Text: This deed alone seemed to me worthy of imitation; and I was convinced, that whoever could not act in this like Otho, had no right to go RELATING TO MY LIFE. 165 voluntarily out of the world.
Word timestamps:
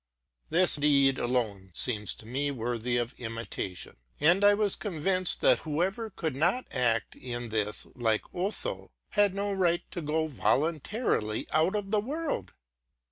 This 0.49 0.77
deed 0.77 1.19
alone 1.19 1.69
seemed 1.75 2.07
to 2.17 2.25
me 2.25 2.49
worthy 2.49 2.97
of 2.97 3.13
imitation; 3.19 3.97
and 4.19 4.43
I 4.43 4.55
was 4.55 4.75
convinced, 4.75 5.41
that 5.41 5.59
whoever 5.59 6.09
could 6.09 6.35
not 6.35 6.65
act 6.73 7.15
in 7.15 7.49
this 7.49 7.85
like 7.93 8.23
Otho, 8.33 8.89
had 9.09 9.35
no 9.35 9.53
right 9.53 9.83
to 9.91 10.01
go 10.01 10.23
RELATING 10.25 10.35
TO 10.39 10.43
MY 10.43 10.49
LIFE. 10.53 10.59
165 10.61 11.03
voluntarily 11.03 11.47
out 11.51 11.75
of 11.75 11.91
the 11.91 11.99
world. 12.01 12.53